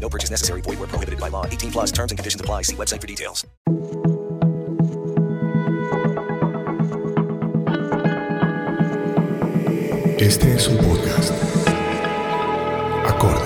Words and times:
No 0.00 0.08
purchase 0.08 0.30
necessary. 0.30 0.62
Void 0.62 0.78
where 0.78 0.88
prohibited 0.88 1.20
by 1.20 1.28
law. 1.28 1.44
18 1.46 1.70
plus 1.70 1.92
terms 1.92 2.10
and 2.10 2.18
conditions 2.18 2.40
apply. 2.40 2.62
See 2.62 2.74
website 2.74 3.00
for 3.00 3.06
details. 3.06 3.46
Este 10.18 10.54
es 10.54 10.68
un 10.68 10.76
podcast. 10.78 11.32
Acorde. 13.06 13.40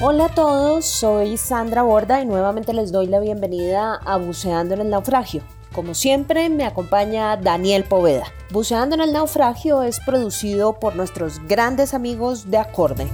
Hola 0.00 0.26
a 0.26 0.34
todos, 0.34 0.86
soy 0.86 1.36
Sandra 1.36 1.82
Borda 1.82 2.20
y 2.22 2.24
nuevamente 2.24 2.72
les 2.72 2.92
doy 2.92 3.08
la 3.08 3.18
bienvenida 3.18 3.96
a 4.04 4.16
Buceando 4.16 4.74
en 4.74 4.82
el 4.82 4.90
Naufragio. 4.90 5.42
Como 5.78 5.94
siempre, 5.94 6.48
me 6.48 6.64
acompaña 6.64 7.36
Daniel 7.36 7.84
Poveda. 7.84 8.24
Buceando 8.50 8.96
en 8.96 9.00
el 9.00 9.12
Naufragio 9.12 9.84
es 9.84 10.00
producido 10.00 10.80
por 10.80 10.96
nuestros 10.96 11.38
grandes 11.46 11.94
amigos 11.94 12.50
de 12.50 12.58
Acorde. 12.58 13.06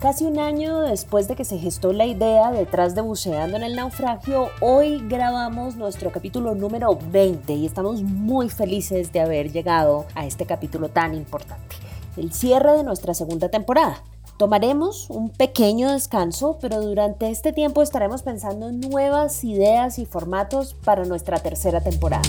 Casi 0.00 0.24
un 0.24 0.38
año 0.38 0.80
después 0.80 1.28
de 1.28 1.36
que 1.36 1.44
se 1.44 1.58
gestó 1.58 1.92
la 1.92 2.06
idea 2.06 2.50
detrás 2.50 2.94
de 2.94 3.02
Buceando 3.02 3.58
en 3.58 3.62
el 3.62 3.76
Naufragio, 3.76 4.48
hoy 4.60 5.06
grabamos 5.06 5.76
nuestro 5.76 6.10
capítulo 6.10 6.54
número 6.54 6.98
20 7.10 7.52
y 7.52 7.66
estamos 7.66 8.02
muy 8.02 8.48
felices 8.48 9.12
de 9.12 9.20
haber 9.20 9.52
llegado 9.52 10.06
a 10.14 10.24
este 10.24 10.46
capítulo 10.46 10.88
tan 10.88 11.12
importante, 11.12 11.76
el 12.16 12.32
cierre 12.32 12.72
de 12.72 12.84
nuestra 12.84 13.12
segunda 13.12 13.50
temporada. 13.50 14.02
Tomaremos 14.42 15.08
un 15.08 15.30
pequeño 15.30 15.92
descanso, 15.92 16.58
pero 16.60 16.80
durante 16.80 17.30
este 17.30 17.52
tiempo 17.52 17.80
estaremos 17.80 18.24
pensando 18.24 18.68
en 18.70 18.80
nuevas 18.80 19.44
ideas 19.44 20.00
y 20.00 20.04
formatos 20.04 20.74
para 20.74 21.04
nuestra 21.04 21.38
tercera 21.38 21.80
temporada. 21.80 22.28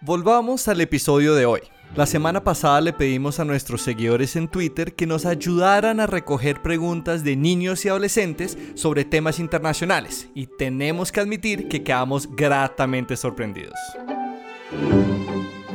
Volvamos 0.00 0.68
al 0.68 0.80
episodio 0.80 1.34
de 1.34 1.44
hoy. 1.44 1.60
La 1.94 2.06
semana 2.06 2.42
pasada 2.44 2.80
le 2.80 2.94
pedimos 2.94 3.40
a 3.40 3.44
nuestros 3.44 3.82
seguidores 3.82 4.36
en 4.36 4.48
Twitter 4.48 4.94
que 4.94 5.06
nos 5.06 5.26
ayudaran 5.26 6.00
a 6.00 6.06
recoger 6.06 6.62
preguntas 6.62 7.22
de 7.24 7.36
niños 7.36 7.84
y 7.84 7.90
adolescentes 7.90 8.56
sobre 8.74 9.04
temas 9.04 9.38
internacionales 9.38 10.30
y 10.34 10.46
tenemos 10.46 11.12
que 11.12 11.20
admitir 11.20 11.68
que 11.68 11.84
quedamos 11.84 12.34
gratamente 12.34 13.18
sorprendidos. 13.18 13.78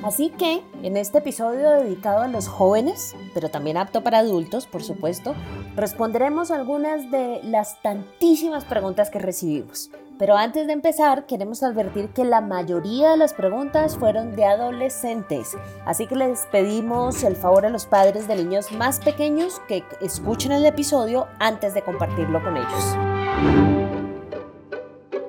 Así 0.07 0.29
que 0.29 0.63
en 0.83 0.95
este 0.95 1.17
episodio 1.17 1.69
dedicado 1.69 2.21
a 2.21 2.29
los 2.29 2.47
jóvenes, 2.47 3.13
pero 3.33 3.49
también 3.49 3.75
apto 3.75 4.03
para 4.03 4.19
adultos, 4.19 4.65
por 4.65 4.81
supuesto, 4.81 5.35
responderemos 5.75 6.49
algunas 6.49 7.11
de 7.11 7.41
las 7.43 7.81
tantísimas 7.81 8.63
preguntas 8.63 9.09
que 9.09 9.19
recibimos. 9.19 9.91
Pero 10.17 10.37
antes 10.37 10.65
de 10.65 10.71
empezar, 10.71 11.25
queremos 11.25 11.61
advertir 11.61 12.07
que 12.11 12.23
la 12.23 12.39
mayoría 12.39 13.09
de 13.11 13.17
las 13.17 13.33
preguntas 13.33 13.97
fueron 13.97 14.33
de 14.37 14.45
adolescentes. 14.45 15.57
Así 15.85 16.07
que 16.07 16.15
les 16.15 16.39
pedimos 16.53 17.21
el 17.23 17.35
favor 17.35 17.65
a 17.65 17.69
los 17.69 17.85
padres 17.85 18.29
de 18.29 18.37
niños 18.37 18.71
más 18.71 19.01
pequeños 19.01 19.61
que 19.67 19.83
escuchen 19.99 20.53
el 20.53 20.65
episodio 20.65 21.27
antes 21.37 21.73
de 21.73 21.81
compartirlo 21.81 22.41
con 22.41 22.55
ellos. 22.55 23.86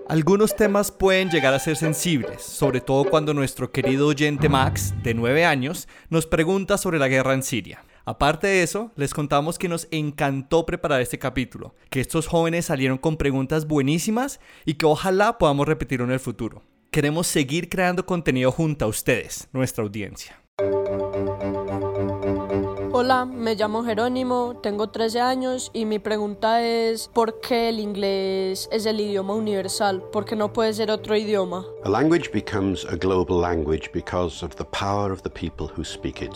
Algunos 0.09 0.57
temas 0.57 0.91
pueden 0.91 1.29
llegar 1.29 1.53
a 1.53 1.59
ser 1.59 1.77
sensibles, 1.77 2.41
sobre 2.41 2.81
todo 2.81 3.05
cuando 3.05 3.35
nuestro 3.35 3.71
querido 3.71 4.07
oyente 4.07 4.49
Max, 4.49 4.95
de 5.03 5.13
9 5.13 5.45
años, 5.45 5.87
nos 6.09 6.25
pregunta 6.25 6.79
sobre 6.79 6.99
la 6.99 7.09
guerra 7.09 7.35
en 7.35 7.43
Siria. 7.43 7.85
Aparte 8.07 8.47
de 8.47 8.63
eso, 8.63 8.91
les 8.97 9.13
contamos 9.13 9.59
que 9.59 9.69
nos 9.69 9.87
encantó 9.91 10.65
preparar 10.65 11.03
este 11.03 11.19
capítulo, 11.19 11.75
que 11.91 12.01
estos 12.01 12.27
jóvenes 12.27 12.65
salieron 12.65 12.97
con 12.97 13.19
preguntas 13.19 13.67
buenísimas 13.67 14.41
y 14.65 14.75
que 14.75 14.87
ojalá 14.87 15.37
podamos 15.37 15.69
repetirlo 15.69 16.07
en 16.07 16.13
el 16.13 16.21
futuro. 16.21 16.63
Queremos 16.91 17.27
seguir 17.27 17.69
creando 17.69 18.07
contenido 18.07 18.51
junto 18.51 18.87
a 18.87 18.89
ustedes, 18.89 19.49
nuestra 19.53 19.85
audiencia. 19.85 20.41
Hola, 23.01 23.27
me 23.27 23.55
llamo 23.55 23.85
Jerónimo, 23.85 24.59
tengo 24.61 24.89
13 24.89 25.21
años 25.21 25.71
y 25.73 25.85
mi 25.85 26.01
pregunta 26.01 26.65
es 26.65 27.07
¿por 27.07 27.41
qué 27.41 27.69
el 27.69 27.79
inglés 27.79 28.69
es 28.73 28.87
el 28.87 28.99
idioma 28.99 29.35
universal? 29.35 30.03
¿Por 30.11 30.25
qué 30.25 30.35
no 30.35 30.53
puede 30.53 30.75
ser 30.75 30.91
otro 30.91 31.15
idioma? 31.15 31.65
A 31.89 31.91
language 31.91 32.31
becomes 32.33 32.85
a 32.85 32.97
global 32.97 33.39
language 33.39 33.91
because 33.95 34.45
of 34.45 34.55
the 34.57 34.65
power 34.67 35.11
of 35.11 35.23
the 35.23 35.31
people 35.31 35.69
who 35.75 35.83
speak 35.83 36.21
it. 36.21 36.33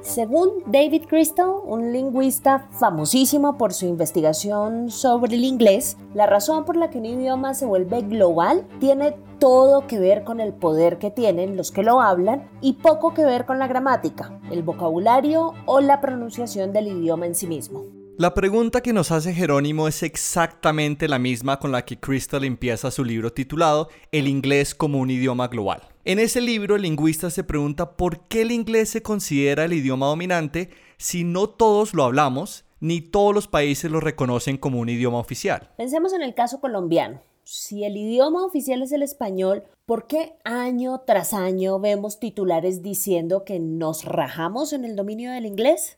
Según 0.00 0.62
David 0.64 1.02
Crystal, 1.06 1.60
un 1.66 1.92
lingüista 1.92 2.66
famosísimo 2.80 3.58
por 3.58 3.74
su 3.74 3.84
investigación 3.84 4.90
sobre 4.90 5.36
el 5.36 5.44
inglés, 5.44 5.98
la 6.14 6.24
razón 6.24 6.64
por 6.64 6.78
la 6.78 6.88
que 6.88 6.96
un 6.96 7.04
idioma 7.04 7.52
se 7.52 7.66
vuelve 7.66 8.00
global 8.00 8.66
tiene 8.80 9.18
todo 9.38 9.86
que 9.86 9.98
ver 9.98 10.24
con 10.24 10.40
el 10.40 10.54
poder 10.54 10.96
que 10.96 11.10
tienen 11.10 11.54
los 11.54 11.70
que 11.70 11.82
lo 11.82 12.00
hablan 12.00 12.48
y 12.62 12.72
poco 12.72 13.12
que 13.12 13.22
ver 13.22 13.44
con 13.44 13.58
la 13.58 13.68
gramática, 13.68 14.40
el 14.50 14.62
vocabulario 14.62 15.52
o 15.66 15.82
la 15.82 16.00
pronunciación 16.00 16.72
del 16.72 16.86
idioma 16.86 17.26
en 17.26 17.34
sí 17.34 17.46
mismo. 17.46 18.05
La 18.18 18.32
pregunta 18.32 18.80
que 18.80 18.94
nos 18.94 19.10
hace 19.10 19.34
Jerónimo 19.34 19.88
es 19.88 20.02
exactamente 20.02 21.06
la 21.06 21.18
misma 21.18 21.58
con 21.58 21.70
la 21.70 21.84
que 21.84 22.00
Crystal 22.00 22.44
empieza 22.44 22.90
su 22.90 23.04
libro 23.04 23.30
titulado 23.30 23.90
El 24.10 24.26
inglés 24.26 24.74
como 24.74 25.00
un 25.00 25.10
idioma 25.10 25.48
global. 25.48 25.82
En 26.06 26.18
ese 26.18 26.40
libro 26.40 26.76
el 26.76 26.82
lingüista 26.82 27.28
se 27.28 27.44
pregunta 27.44 27.94
por 27.98 28.20
qué 28.20 28.40
el 28.40 28.52
inglés 28.52 28.88
se 28.88 29.02
considera 29.02 29.66
el 29.66 29.74
idioma 29.74 30.06
dominante 30.06 30.70
si 30.96 31.24
no 31.24 31.50
todos 31.50 31.92
lo 31.92 32.04
hablamos 32.04 32.64
ni 32.80 33.02
todos 33.02 33.34
los 33.34 33.48
países 33.48 33.90
lo 33.90 34.00
reconocen 34.00 34.56
como 34.56 34.80
un 34.80 34.88
idioma 34.88 35.18
oficial. 35.18 35.68
Pensemos 35.76 36.14
en 36.14 36.22
el 36.22 36.32
caso 36.32 36.58
colombiano 36.58 37.20
si 37.46 37.84
el 37.84 37.96
idioma 37.96 38.44
oficial 38.44 38.82
es 38.82 38.90
el 38.90 39.04
español, 39.04 39.62
¿por 39.86 40.08
qué 40.08 40.36
año 40.42 41.02
tras 41.06 41.32
año 41.32 41.78
vemos 41.78 42.18
titulares 42.18 42.82
diciendo 42.82 43.44
que 43.44 43.60
nos 43.60 44.04
rajamos 44.04 44.72
en 44.72 44.84
el 44.84 44.96
dominio 44.96 45.30
del 45.30 45.46
inglés? 45.46 45.96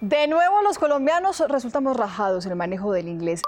De 0.00 0.28
nuevo, 0.28 0.60
los 0.60 0.78
colombianos 0.78 1.42
resultamos 1.48 1.96
rajados 1.96 2.44
en 2.44 2.52
el 2.52 2.58
manejo 2.58 2.92
del 2.92 3.08
inglés. 3.08 3.40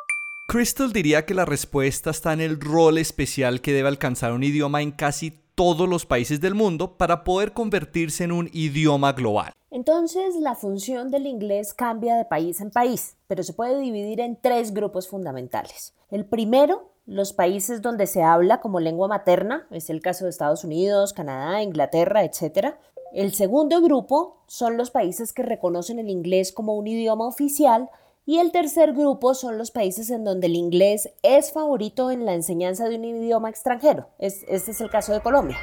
Crystal 0.48 0.94
diría 0.94 1.26
que 1.26 1.34
la 1.34 1.44
respuesta 1.44 2.08
está 2.08 2.32
en 2.32 2.40
el 2.40 2.58
rol 2.58 2.96
especial 2.96 3.60
que 3.60 3.74
debe 3.74 3.88
alcanzar 3.88 4.32
un 4.32 4.42
idioma 4.42 4.80
en 4.80 4.92
casi 4.92 5.30
todos 5.54 5.86
los 5.86 6.06
países 6.06 6.40
del 6.40 6.54
mundo 6.54 6.96
para 6.96 7.22
poder 7.22 7.52
convertirse 7.52 8.24
en 8.24 8.32
un 8.32 8.48
idioma 8.54 9.12
global. 9.12 9.52
Entonces, 9.70 10.36
la 10.36 10.54
función 10.54 11.10
del 11.10 11.26
inglés 11.26 11.74
cambia 11.74 12.16
de 12.16 12.24
país 12.24 12.62
en 12.62 12.70
país, 12.70 13.18
pero 13.26 13.42
se 13.42 13.52
puede 13.52 13.78
dividir 13.78 14.20
en 14.20 14.40
tres 14.40 14.72
grupos 14.72 15.06
fundamentales. 15.06 15.92
El 16.10 16.24
primero 16.24 16.94
los 17.08 17.32
países 17.32 17.80
donde 17.80 18.06
se 18.06 18.22
habla 18.22 18.60
como 18.60 18.80
lengua 18.80 19.08
materna, 19.08 19.66
es 19.70 19.88
el 19.88 20.02
caso 20.02 20.24
de 20.24 20.30
Estados 20.30 20.62
Unidos, 20.62 21.14
Canadá, 21.14 21.62
Inglaterra, 21.62 22.22
etc. 22.22 22.76
El 23.12 23.32
segundo 23.32 23.80
grupo 23.80 24.42
son 24.46 24.76
los 24.76 24.90
países 24.90 25.32
que 25.32 25.42
reconocen 25.42 25.98
el 25.98 26.10
inglés 26.10 26.52
como 26.52 26.74
un 26.74 26.86
idioma 26.86 27.26
oficial 27.26 27.88
y 28.26 28.38
el 28.38 28.52
tercer 28.52 28.92
grupo 28.92 29.34
son 29.34 29.56
los 29.56 29.70
países 29.70 30.10
en 30.10 30.24
donde 30.24 30.48
el 30.48 30.56
inglés 30.56 31.10
es 31.22 31.50
favorito 31.50 32.10
en 32.10 32.26
la 32.26 32.34
enseñanza 32.34 32.88
de 32.88 32.96
un 32.96 33.04
idioma 33.06 33.48
extranjero. 33.48 34.08
este 34.18 34.54
es 34.54 34.80
el 34.80 34.90
caso 34.90 35.12
de 35.14 35.20
Colombia. 35.20 35.58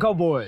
cowboy. 0.00 0.46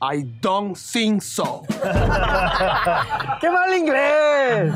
I 0.00 0.24
don't 0.40 0.76
think 0.76 1.22
so. 1.22 1.62
¡Qué 3.40 3.48
mal 3.48 3.72
inglés! 3.78 4.74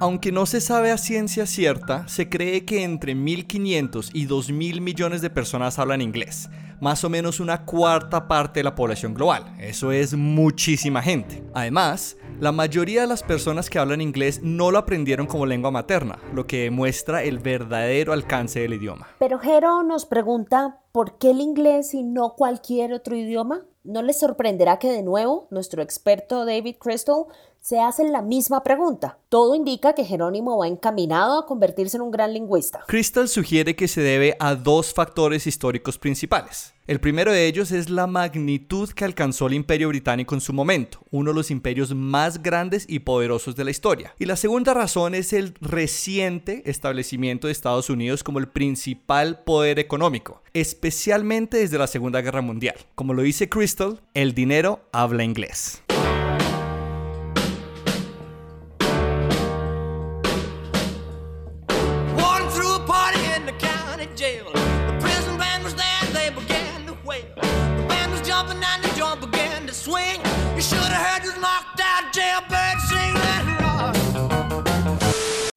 Aunque 0.00 0.30
no 0.30 0.46
se 0.46 0.60
sabe 0.60 0.92
a 0.92 0.96
ciencia 0.96 1.44
cierta, 1.44 2.06
se 2.06 2.28
cree 2.28 2.64
que 2.64 2.84
entre 2.84 3.16
1.500 3.16 4.10
y 4.12 4.28
2.000 4.28 4.80
millones 4.80 5.22
de 5.22 5.28
personas 5.28 5.80
hablan 5.80 6.00
inglés, 6.00 6.48
más 6.80 7.02
o 7.02 7.08
menos 7.08 7.40
una 7.40 7.64
cuarta 7.64 8.28
parte 8.28 8.60
de 8.60 8.64
la 8.64 8.76
población 8.76 9.12
global. 9.12 9.56
Eso 9.58 9.90
es 9.90 10.14
muchísima 10.14 11.02
gente. 11.02 11.42
Además, 11.52 12.16
la 12.38 12.52
mayoría 12.52 13.00
de 13.00 13.06
las 13.08 13.24
personas 13.24 13.68
que 13.68 13.80
hablan 13.80 14.00
inglés 14.00 14.40
no 14.40 14.70
lo 14.70 14.78
aprendieron 14.78 15.26
como 15.26 15.46
lengua 15.46 15.72
materna, 15.72 16.20
lo 16.32 16.46
que 16.46 16.62
demuestra 16.62 17.24
el 17.24 17.40
verdadero 17.40 18.12
alcance 18.12 18.60
del 18.60 18.74
idioma. 18.74 19.08
Pero 19.18 19.40
Jero 19.40 19.82
nos 19.82 20.06
pregunta, 20.06 20.78
¿por 20.92 21.18
qué 21.18 21.32
el 21.32 21.40
inglés 21.40 21.92
y 21.92 22.04
no 22.04 22.36
cualquier 22.36 22.92
otro 22.92 23.16
idioma? 23.16 23.66
¿No 23.82 24.02
les 24.02 24.20
sorprenderá 24.20 24.78
que 24.78 24.92
de 24.92 25.02
nuevo 25.02 25.48
nuestro 25.50 25.82
experto 25.82 26.44
David 26.44 26.76
Crystal 26.78 27.24
se 27.60 27.80
hace 27.80 28.04
la 28.04 28.22
misma 28.22 28.62
pregunta? 28.62 29.18
Todo 29.28 29.54
indica 29.54 29.94
que 29.94 30.04
Jerónimo 30.04 30.56
va 30.56 30.68
encaminado 30.68 31.38
a 31.38 31.46
convertirse 31.46 31.96
en 31.96 32.02
un 32.02 32.10
gran 32.10 32.32
lingüista. 32.32 32.84
Crystal 32.86 33.28
sugiere 33.28 33.76
que 33.76 33.88
se 33.88 34.00
debe 34.00 34.36
a 34.40 34.54
dos 34.54 34.94
factores 34.94 35.46
históricos 35.46 35.98
principales. 35.98 36.74
El 36.86 37.00
primero 37.00 37.30
de 37.30 37.46
ellos 37.46 37.70
es 37.70 37.90
la 37.90 38.06
magnitud 38.06 38.88
que 38.88 39.04
alcanzó 39.04 39.46
el 39.46 39.52
imperio 39.52 39.88
británico 39.88 40.34
en 40.34 40.40
su 40.40 40.54
momento, 40.54 41.00
uno 41.10 41.32
de 41.32 41.34
los 41.34 41.50
imperios 41.50 41.94
más 41.94 42.42
grandes 42.42 42.86
y 42.88 43.00
poderosos 43.00 43.54
de 43.56 43.64
la 43.64 43.70
historia. 43.70 44.14
Y 44.18 44.24
la 44.24 44.36
segunda 44.36 44.72
razón 44.72 45.14
es 45.14 45.34
el 45.34 45.54
reciente 45.60 46.62
establecimiento 46.64 47.46
de 47.46 47.52
Estados 47.52 47.90
Unidos 47.90 48.24
como 48.24 48.38
el 48.38 48.48
principal 48.48 49.40
poder 49.44 49.78
económico, 49.78 50.42
especialmente 50.54 51.58
desde 51.58 51.76
la 51.76 51.86
Segunda 51.86 52.22
Guerra 52.22 52.40
Mundial. 52.40 52.76
Como 52.94 53.12
lo 53.12 53.20
dice 53.20 53.50
Crystal, 53.50 54.00
el 54.14 54.32
dinero 54.32 54.80
habla 54.90 55.24
inglés. 55.24 55.82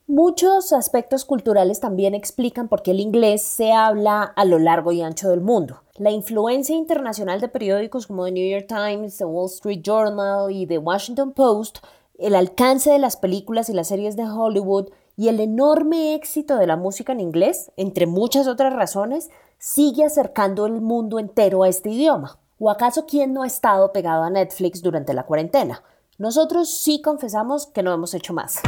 Muchos 0.07 0.73
aspectos 0.73 1.25
culturales 1.25 1.79
también 1.79 2.13
explican 2.13 2.67
por 2.67 2.83
qué 2.83 2.91
el 2.91 2.99
inglés 2.99 3.41
se 3.41 3.71
habla 3.71 4.21
a 4.23 4.45
lo 4.45 4.59
largo 4.59 4.91
y 4.91 5.01
ancho 5.01 5.29
del 5.29 5.41
mundo. 5.41 5.81
La 5.95 6.11
influencia 6.11 6.75
internacional 6.75 7.41
de 7.41 7.47
periódicos 7.47 8.05
como 8.05 8.25
The 8.25 8.31
New 8.31 8.51
York 8.51 8.67
Times, 8.67 9.17
The 9.17 9.25
Wall 9.25 9.49
Street 9.49 9.81
Journal 9.81 10.51
y 10.51 10.67
The 10.67 10.77
Washington 10.77 11.31
Post, 11.31 11.79
el 12.19 12.35
alcance 12.35 12.91
de 12.91 12.99
las 12.99 13.17
películas 13.17 13.69
y 13.69 13.73
las 13.73 13.87
series 13.87 14.15
de 14.15 14.29
Hollywood 14.29 14.89
y 15.17 15.29
el 15.29 15.39
enorme 15.39 16.13
éxito 16.13 16.57
de 16.57 16.67
la 16.67 16.77
música 16.77 17.13
en 17.13 17.21
inglés, 17.21 17.71
entre 17.75 18.05
muchas 18.05 18.47
otras 18.47 18.73
razones, 18.73 19.31
sigue 19.57 20.03
acercando 20.03 20.65
el 20.67 20.81
mundo 20.81 21.17
entero 21.17 21.63
a 21.63 21.69
este 21.69 21.89
idioma. 21.89 22.40
¿O 22.63 22.69
acaso 22.69 23.07
quién 23.07 23.33
no 23.33 23.41
ha 23.41 23.47
estado 23.47 23.91
pegado 23.91 24.23
a 24.23 24.29
Netflix 24.29 24.83
durante 24.83 25.15
la 25.15 25.23
cuarentena? 25.23 25.81
Nosotros 26.19 26.71
sí 26.71 27.01
confesamos 27.01 27.65
que 27.65 27.81
no 27.81 27.91
hemos 27.91 28.13
hecho 28.13 28.33
más. 28.33 28.61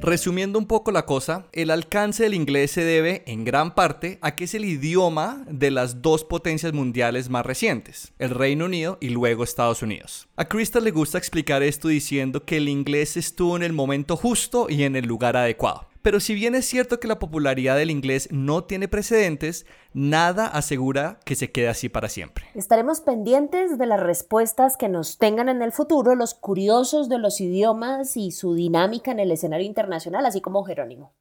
Resumiendo 0.00 0.58
un 0.58 0.64
poco 0.64 0.90
la 0.90 1.04
cosa, 1.04 1.44
el 1.52 1.70
alcance 1.70 2.22
del 2.22 2.32
inglés 2.32 2.70
se 2.70 2.82
debe 2.82 3.24
en 3.26 3.44
gran 3.44 3.74
parte 3.74 4.18
a 4.22 4.36
que 4.36 4.44
es 4.44 4.54
el 4.54 4.64
idioma 4.64 5.44
de 5.50 5.70
las 5.70 6.00
dos 6.00 6.24
potencias 6.24 6.72
mundiales 6.72 7.28
más 7.28 7.44
recientes, 7.44 8.14
el 8.18 8.30
Reino 8.30 8.64
Unido 8.64 8.96
y 8.98 9.10
luego 9.10 9.44
Estados 9.44 9.82
Unidos. 9.82 10.28
A 10.34 10.46
Crystal 10.46 10.82
le 10.82 10.92
gusta 10.92 11.18
explicar 11.18 11.62
esto 11.62 11.88
diciendo 11.88 12.46
que 12.46 12.56
el 12.56 12.70
inglés 12.70 13.18
estuvo 13.18 13.54
en 13.54 13.64
el 13.64 13.74
momento 13.74 14.16
justo 14.16 14.68
y 14.70 14.84
en 14.84 14.96
el 14.96 15.04
lugar 15.04 15.36
adecuado. 15.36 15.87
Pero 16.02 16.20
si 16.20 16.34
bien 16.34 16.54
es 16.54 16.66
cierto 16.66 17.00
que 17.00 17.08
la 17.08 17.18
popularidad 17.18 17.76
del 17.76 17.90
inglés 17.90 18.28
no 18.30 18.64
tiene 18.64 18.88
precedentes, 18.88 19.66
nada 19.92 20.46
asegura 20.46 21.18
que 21.24 21.34
se 21.34 21.50
quede 21.50 21.68
así 21.68 21.88
para 21.88 22.08
siempre. 22.08 22.46
Estaremos 22.54 23.00
pendientes 23.00 23.78
de 23.78 23.86
las 23.86 24.00
respuestas 24.00 24.76
que 24.76 24.88
nos 24.88 25.18
tengan 25.18 25.48
en 25.48 25.62
el 25.62 25.72
futuro 25.72 26.14
los 26.14 26.34
curiosos 26.34 27.08
de 27.08 27.18
los 27.18 27.40
idiomas 27.40 28.16
y 28.16 28.30
su 28.30 28.54
dinámica 28.54 29.10
en 29.10 29.20
el 29.20 29.32
escenario 29.32 29.66
internacional, 29.66 30.26
así 30.26 30.40
como 30.40 30.64
Jerónimo. 30.64 31.14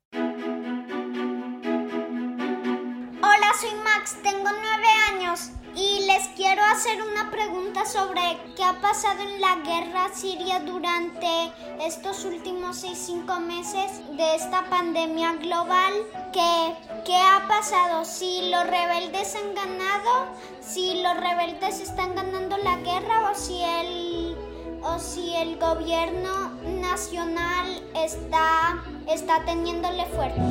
Hacer 6.78 7.02
una 7.02 7.32
pregunta 7.32 7.88
sobre 7.88 8.22
qué 8.56 8.64
ha 8.64 8.80
pasado 8.80 9.22
en 9.22 9.42
la 9.42 9.56
guerra 9.66 10.10
siria 10.14 10.60
durante 10.60 11.52
estos 11.82 12.24
últimos 12.24 12.84
6-5 12.84 13.40
meses 13.40 14.04
de 14.16 14.36
esta 14.36 14.70
pandemia 14.70 15.34
global. 15.38 15.94
¿Qué, 16.32 16.76
¿Qué 17.04 17.16
ha 17.16 17.48
pasado? 17.48 18.06
Si 18.06 18.52
los 18.52 18.64
rebeldes 18.68 19.36
han 19.36 19.56
ganado, 19.56 20.36
si 20.62 21.02
los 21.02 21.18
rebeldes 21.18 21.82
están 21.82 22.14
ganando 22.14 22.58
la 22.58 22.78
guerra 22.78 23.32
o 23.32 23.34
si 23.34 23.60
el, 23.64 24.38
o 24.84 25.00
si 25.00 25.34
el 25.34 25.58
gobierno 25.58 26.52
nacional 26.80 27.66
está, 27.96 28.84
está 29.08 29.44
teniéndole 29.46 30.06
fuerte. 30.06 30.42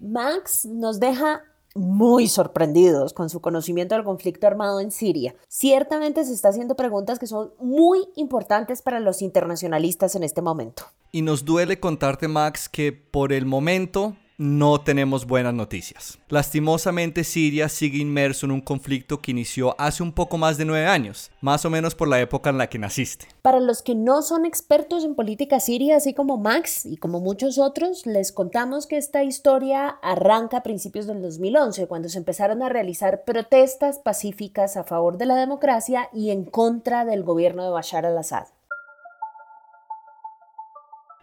Max 0.00 0.64
nos 0.64 0.98
deja 0.98 1.42
muy 1.74 2.28
sorprendidos 2.28 3.12
con 3.12 3.30
su 3.30 3.40
conocimiento 3.40 3.94
del 3.94 4.04
conflicto 4.04 4.46
armado 4.46 4.80
en 4.80 4.90
Siria. 4.90 5.34
Ciertamente 5.48 6.24
se 6.24 6.32
está 6.32 6.48
haciendo 6.48 6.76
preguntas 6.76 7.18
que 7.18 7.26
son 7.26 7.52
muy 7.58 8.08
importantes 8.16 8.82
para 8.82 9.00
los 9.00 9.22
internacionalistas 9.22 10.14
en 10.14 10.24
este 10.24 10.42
momento. 10.42 10.84
Y 11.12 11.22
nos 11.22 11.44
duele 11.44 11.80
contarte, 11.80 12.28
Max, 12.28 12.68
que 12.68 12.92
por 12.92 13.32
el 13.32 13.46
momento 13.46 14.16
no 14.40 14.80
tenemos 14.80 15.26
buenas 15.26 15.52
noticias. 15.52 16.18
Lastimosamente 16.30 17.24
Siria 17.24 17.68
sigue 17.68 17.98
inmerso 17.98 18.46
en 18.46 18.52
un 18.52 18.62
conflicto 18.62 19.20
que 19.20 19.32
inició 19.32 19.78
hace 19.78 20.02
un 20.02 20.12
poco 20.12 20.38
más 20.38 20.56
de 20.56 20.64
nueve 20.64 20.86
años, 20.86 21.30
más 21.42 21.66
o 21.66 21.70
menos 21.70 21.94
por 21.94 22.08
la 22.08 22.20
época 22.20 22.48
en 22.48 22.56
la 22.56 22.70
que 22.70 22.78
naciste. 22.78 23.26
Para 23.42 23.60
los 23.60 23.82
que 23.82 23.94
no 23.94 24.22
son 24.22 24.46
expertos 24.46 25.04
en 25.04 25.14
política 25.14 25.60
siria, 25.60 25.96
así 25.96 26.14
como 26.14 26.38
Max 26.38 26.86
y 26.86 26.96
como 26.96 27.20
muchos 27.20 27.58
otros, 27.58 28.06
les 28.06 28.32
contamos 28.32 28.86
que 28.86 28.96
esta 28.96 29.22
historia 29.24 29.98
arranca 30.00 30.56
a 30.56 30.62
principios 30.62 31.06
del 31.06 31.20
2011, 31.20 31.86
cuando 31.86 32.08
se 32.08 32.16
empezaron 32.16 32.62
a 32.62 32.70
realizar 32.70 33.24
protestas 33.24 33.98
pacíficas 33.98 34.78
a 34.78 34.84
favor 34.84 35.18
de 35.18 35.26
la 35.26 35.36
democracia 35.36 36.08
y 36.14 36.30
en 36.30 36.46
contra 36.46 37.04
del 37.04 37.24
gobierno 37.24 37.62
de 37.62 37.70
Bashar 37.72 38.06
al-Assad. 38.06 38.46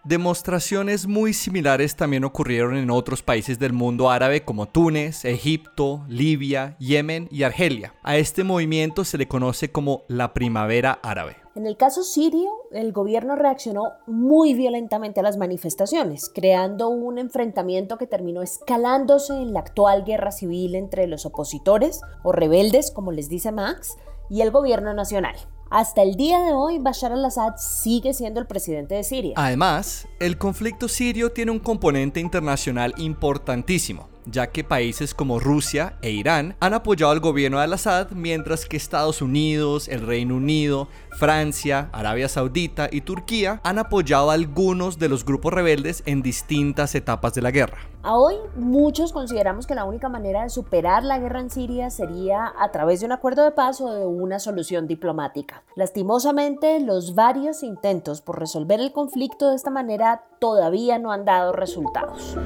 Demostraciones 0.08 1.06
muy 1.06 1.34
similares 1.34 1.98
también 1.98 2.24
ocurrieron 2.24 2.78
en 2.78 2.92
otros 2.92 3.22
países 3.22 3.60
del 3.60 3.74
mundo 3.74 4.10
árabe 4.10 4.46
como 4.46 4.66
Túnez, 4.66 5.26
Egipto, 5.26 6.06
Libia, 6.08 6.78
Yemen 6.80 7.28
y 7.30 7.44
Argelia. 7.44 7.94
A 8.04 8.16
este 8.16 8.46
movimiento 8.46 9.04
se 9.04 9.18
le 9.18 9.28
conoce 9.28 9.70
como 9.70 10.04
la 10.08 10.34
primavera 10.34 10.98
árabe. 11.04 11.36
En 11.56 11.68
el 11.68 11.76
caso 11.76 12.04
sirio, 12.04 12.50
el 12.72 12.94
gobierno 12.94 13.36
reaccionó 13.36 13.96
muy 14.06 14.54
violentamente 14.54 15.20
a 15.20 15.24
las 15.24 15.36
manifestaciones, 15.36 16.32
creando 16.34 16.88
un 16.88 17.18
enfrentamiento 17.18 17.98
que 17.98 18.08
terminó 18.08 18.42
escalándose 18.42 19.34
en 19.34 19.52
la 19.52 19.60
actual 19.60 20.06
guerra 20.06 20.32
civil 20.32 20.76
entre 20.76 21.08
los 21.08 21.26
opositores 21.26 22.00
o 22.24 22.32
rebeldes, 22.32 22.92
como 22.92 23.12
les 23.12 23.28
dice 23.28 23.52
Max, 23.52 23.98
y 24.30 24.40
el 24.40 24.52
gobierno 24.52 24.94
nacional. 24.94 25.36
Hasta 25.70 26.02
el 26.02 26.16
día 26.16 26.40
de 26.40 26.54
hoy, 26.54 26.80
Bashar 26.80 27.12
al-Assad 27.12 27.56
sigue 27.58 28.14
siendo 28.14 28.40
el 28.40 28.48
presidente 28.48 28.96
de 28.96 29.04
Siria. 29.04 29.34
Además, 29.36 30.08
el 30.20 30.38
conflicto 30.38 30.88
sirio 30.88 31.32
tiene 31.32 31.52
un 31.52 31.60
componente 31.60 32.20
internacional 32.20 32.94
importantísimo 32.98 34.17
ya 34.30 34.48
que 34.48 34.64
países 34.64 35.14
como 35.14 35.40
Rusia 35.40 35.98
e 36.02 36.12
Irán 36.12 36.56
han 36.60 36.74
apoyado 36.74 37.12
al 37.12 37.20
gobierno 37.20 37.58
de 37.58 37.64
al-Assad, 37.64 38.12
mientras 38.12 38.66
que 38.66 38.78
Estados 38.78 39.22
Unidos, 39.22 39.88
el 39.88 40.06
Reino 40.06 40.36
Unido, 40.36 40.88
Francia, 41.18 41.90
Arabia 41.94 42.30
Saudita 42.30 42.90
y 42.92 43.02
Turquía 43.02 43.60
han 43.64 43.80
apoyado 43.80 44.30
a 44.30 44.34
algunos 44.34 45.00
de 45.00 45.10
los 45.10 45.26
grupos 45.26 45.54
rebeldes 45.54 46.04
en 46.06 46.22
distintas 46.22 46.94
etapas 46.94 47.34
de 47.34 47.42
la 47.42 47.52
guerra. 47.52 47.80
A 48.04 48.16
hoy 48.16 48.36
muchos 48.56 49.12
consideramos 49.12 49.66
que 49.66 49.76
la 49.76 49.86
única 49.86 50.10
manera 50.10 50.44
de 50.44 50.50
superar 50.50 51.04
la 51.04 51.20
guerra 51.20 51.40
en 51.40 51.50
Siria 51.50 51.90
sería 51.90 52.54
a 52.58 52.72
través 52.72 53.00
de 53.00 53.08
un 53.08 53.12
acuerdo 53.12 53.44
de 53.44 53.52
paz 53.52 53.82
o 53.82 53.92
de 53.92 54.06
una 54.06 54.40
solución 54.40 54.88
diplomática. 54.88 55.64
Lastimosamente, 55.76 56.80
los 56.80 57.16
varios 57.16 57.64
intentos 57.64 58.22
por 58.22 58.40
resolver 58.40 58.80
el 58.80 58.92
conflicto 58.92 59.50
de 59.50 59.56
esta 59.56 59.72
manera 59.72 60.24
todavía 60.40 61.00
no 61.00 61.12
han 61.12 61.26
dado 61.26 61.52
resultados. 61.52 62.38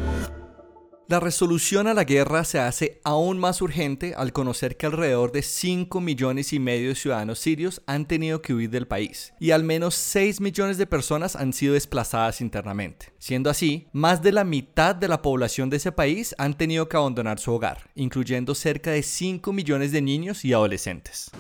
La 1.11 1.21
resolución 1.21 1.87
a 1.87 1.95
la 1.95 2.03
guerra 2.03 2.43
se 2.43 2.59
hace 2.59 3.01
aún 3.05 3.39
más 3.39 3.63
urgente 3.63 4.15
al 4.17 4.33
conocer 4.33 4.77
que 4.77 4.87
alrededor 4.87 5.31
de 5.31 5.43
5 5.43 6.01
millones 6.01 6.53
y 6.53 6.59
medio 6.59 6.89
de 6.89 6.97
ciudadanos 6.97 7.39
sirios 7.39 7.81
han 7.87 8.09
tenido 8.09 8.43
que 8.43 8.53
huir 8.53 8.71
del 8.71 8.89
país 8.89 9.33
y 9.39 9.53
al 9.53 9.63
menos 9.63 9.95
6 9.95 10.41
millones 10.41 10.79
de 10.79 10.87
personas 10.87 11.37
han 11.37 11.53
sido 11.53 11.75
desplazadas 11.75 12.41
internamente. 12.41 13.13
Siendo 13.21 13.51
así, 13.51 13.87
más 13.93 14.21
de 14.21 14.33
la 14.33 14.43
mitad 14.43 14.97
de 14.97 15.07
la 15.07 15.23
población 15.23 15.71
de 15.71 15.77
ese 15.77 15.93
país 15.93 16.35
han 16.39 16.59
tenido 16.59 16.89
que 16.89 16.97
abandonar 16.97 17.39
su 17.39 17.53
hogar, 17.53 17.89
incluyendo 17.95 18.57
cerca 18.57 18.91
de 18.91 19.05
5 19.05 19.53
millones 19.53 19.93
de 19.93 20.03
niños 20.03 20.45
y 20.45 20.55
adolescentes. 20.55 21.31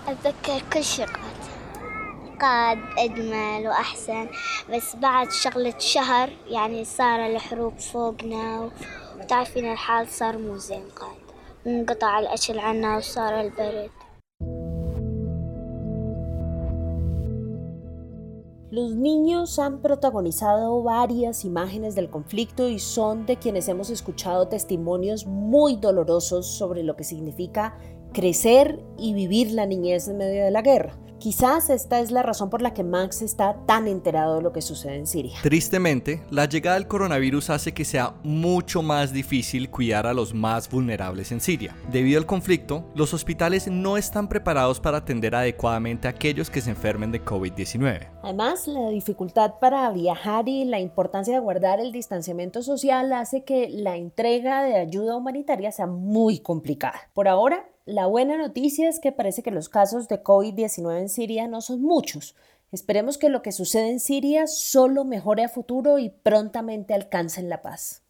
اعتقاد 2.37 2.79
أجمل 2.99 3.69
وأحسن 3.69 4.29
بس 4.73 4.97
بعد 4.97 5.31
شغلة 5.31 5.79
شهر 5.79 6.31
يعني 6.49 6.85
صار 6.85 7.27
الحروب 7.27 7.79
فوقنا 7.79 8.71
وتعرفين 9.21 9.73
الحال 9.73 10.09
صار 10.09 10.39
مو 10.39 10.57
زين 10.57 10.85
قاعد 10.97 11.27
انقطع 11.67 12.19
الأكل 12.19 12.59
عنا 12.59 12.97
وصار 12.97 13.41
البرد 13.41 13.91
Los 18.77 18.95
niños 18.95 19.59
han 19.59 19.81
protagonizado 19.81 20.83
varias 20.83 21.47
imágenes 21.47 21.95
del 21.95 22.11
conflicto 22.11 22.69
y 22.69 22.79
son 22.79 23.25
de 23.25 23.37
quienes 23.37 23.69
hemos 23.69 23.89
escuchado 23.89 24.49
testimonios 24.49 25.25
muy 25.25 25.77
dolorosos 25.77 26.47
sobre 26.47 26.83
lo 26.83 26.95
que 26.95 27.05
significa 27.05 27.79
crecer 28.13 28.85
y 28.99 29.15
vivir 29.15 29.53
la 29.53 29.65
niñez 29.65 30.09
en 30.09 30.19
medio 30.19 30.45
de 30.45 30.51
la 30.51 30.61
guerra. 30.61 30.95
Quizás 31.22 31.70
esta 31.70 32.00
es 32.00 32.10
la 32.10 32.24
razón 32.24 32.50
por 32.50 32.64
la 32.64 32.74
que 32.74 32.84
Max 32.84 33.22
está 33.22 33.56
tan 33.68 33.88
enterado 33.88 34.38
de 34.38 34.42
lo 34.42 34.52
que 34.52 34.64
sucede 34.64 34.96
en 34.96 35.06
Siria. 35.06 35.38
Tristemente, 35.44 36.24
la 36.32 36.46
llegada 36.46 36.78
del 36.78 36.88
coronavirus 36.88 37.52
hace 37.52 37.76
que 37.76 37.86
sea 37.86 38.16
mucho 38.24 38.82
más 38.82 39.14
difícil 39.14 39.70
cuidar 39.70 40.08
a 40.08 40.16
los 40.16 40.34
más 40.34 40.68
vulnerables 40.68 41.32
en 41.32 41.40
Siria. 41.40 41.76
Debido 41.92 42.18
al 42.18 42.26
conflicto, 42.26 42.86
los 42.96 43.14
hospitales 43.14 43.68
no 43.68 43.98
están 43.98 44.28
preparados 44.28 44.80
para 44.80 44.98
atender 44.98 45.36
adecuadamente 45.36 46.08
a 46.08 46.12
aquellos 46.12 46.50
que 46.50 46.60
se 46.60 46.72
enfermen 46.72 47.12
de 47.12 47.24
COVID-19. 47.24 48.08
Además, 48.24 48.66
la 48.66 48.90
dificultad 48.90 49.60
para 49.60 49.92
viajar 49.92 50.50
y 50.50 50.66
la 50.66 50.80
importancia 50.80 51.36
de 51.36 51.40
guardar 51.40 51.80
el 51.80 51.92
distanciamiento 51.92 52.64
social 52.64 53.14
hace 53.14 53.44
que 53.44 53.70
la 53.70 53.96
entrega 53.96 54.64
de 54.64 54.76
ayuda 54.76 55.16
humanitaria 55.16 55.72
sea 55.72 55.86
muy 55.86 56.40
complicada. 56.40 57.12
Por 57.14 57.28
ahora, 57.28 57.68
la 57.92 58.08
buena 58.08 58.38
noticia 58.38 58.88
es 58.88 59.00
que 59.00 59.12
parece 59.12 59.44
que 59.44 59.52
los 59.52 59.68
casos 59.68 60.08
de 60.08 60.24
COVID-19 60.24 61.00
en 61.00 61.10
Siria 61.10 61.48
no 61.48 61.62
son 61.62 61.82
muchos. 61.82 62.36
Esperemos 62.72 63.18
que 63.18 63.30
lo 63.30 63.42
que 63.42 63.52
sucede 63.52 63.90
en 63.90 64.00
Siria 64.00 64.48
solo 64.48 65.04
mejore 65.04 65.44
a 65.44 65.50
futuro 65.50 66.00
y 66.00 66.10
prontamente 66.10 66.94
alcancen 66.94 67.50
la 67.50 67.62
paz. 67.62 68.02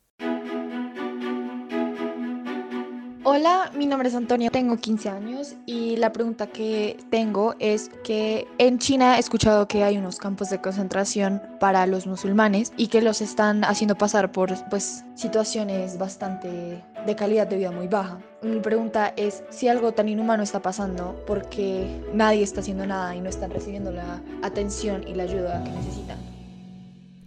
Hola, 3.23 3.71
mi 3.75 3.85
nombre 3.85 4.09
es 4.09 4.15
Antonia, 4.15 4.50
tengo 4.50 4.77
15 4.77 5.09
años 5.09 5.55
y 5.65 5.95
la 5.97 6.11
pregunta 6.11 6.47
que 6.47 6.97
tengo 7.11 7.55
es 7.59 7.89
que 8.03 8.47
en 8.57 8.79
China 8.79 9.17
he 9.17 9.19
escuchado 9.19 9.67
que 9.67 9.83
hay 9.83 9.97
unos 9.97 10.17
campos 10.17 10.50
de 10.50 10.59
concentración 10.59 11.41
para 11.59 11.85
los 11.85 12.07
musulmanes 12.07 12.73
y 12.77 12.88
que 12.88 13.01
los 13.01 13.21
están 13.21 13.63
haciendo 13.63 13.95
pasar 13.95 14.31
por 14.31 14.51
pues 14.69 15.05
situaciones 15.13 16.00
bastante 16.00 16.83
de 17.05 17.15
calidad 17.15 17.48
de 17.48 17.58
vida 17.58 17.72
muy 17.72 17.88
baja. 17.88 18.20
Mi 18.41 18.60
pregunta 18.60 19.13
es 19.17 19.43
si 19.50 19.67
algo 19.67 19.91
tan 19.91 20.10
inhumano 20.10 20.43
está 20.43 20.62
pasando 20.62 21.24
porque 21.27 22.01
nadie 22.13 22.43
está 22.43 22.62
haciendo 22.62 22.86
nada 22.86 23.15
y 23.15 23.22
no 23.22 23.29
están 23.29 23.51
recibiendo 23.51 23.91
la 23.91 24.22
atención 24.41 25.08
y 25.08 25.13
la 25.13 25.24
ayuda 25.24 25.63
que 25.63 25.72
necesitan. 25.72 26.17